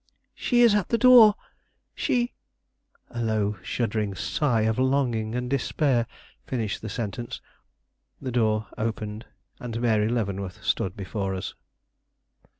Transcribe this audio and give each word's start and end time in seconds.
she 0.33 0.61
is 0.63 0.73
at 0.73 0.89
the 0.89 0.97
door! 0.97 1.35
she" 1.93 2.33
a 3.11 3.21
low, 3.21 3.55
shuddering 3.61 4.15
sigh 4.15 4.61
of 4.61 4.79
longing 4.79 5.35
and 5.35 5.47
despair 5.47 6.07
finished 6.43 6.81
the 6.81 6.89
sentence: 6.89 7.39
the 8.19 8.31
door 8.31 8.65
opened, 8.79 9.27
and 9.59 9.79
Mary 9.79 10.09
Leavenworth 10.09 10.63
stood 10.63 10.97
before 10.97 11.35
us! 11.35 11.53